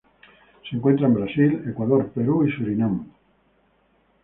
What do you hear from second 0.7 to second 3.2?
encuentra en Brasil, Ecuador, Perú y Surinam.